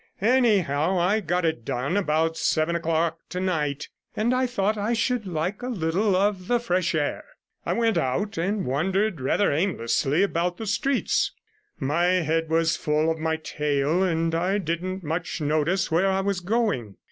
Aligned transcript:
Anyhow, 0.23 0.97
I 0.97 1.19
got 1.19 1.45
it 1.45 1.63
done 1.63 1.95
about 1.95 2.35
seven 2.35 2.75
o'clock 2.75 3.19
tonight, 3.29 3.87
and 4.15 4.33
I 4.33 4.47
thought 4.47 4.75
I 4.75 4.93
should 4.93 5.27
like 5.27 5.61
a 5.61 5.67
little 5.67 6.15
of 6.15 6.47
the 6.47 6.59
fresh 6.59 6.95
air. 6.95 7.23
I 7.67 7.73
went 7.73 7.99
out 7.99 8.35
and 8.35 8.65
wandered 8.65 9.21
rather 9.21 9.51
aimlessly 9.53 10.23
about 10.23 10.57
the 10.57 10.65
streets; 10.65 11.33
my 11.79 12.05
head 12.05 12.49
was 12.49 12.75
full 12.77 13.11
of 13.11 13.19
my 13.19 13.35
tale, 13.35 14.01
and 14.01 14.33
I 14.33 14.57
didn't 14.57 15.03
much 15.03 15.39
notice 15.39 15.91
where 15.91 16.09
I 16.09 16.21
was 16.21 16.39
going. 16.39 16.95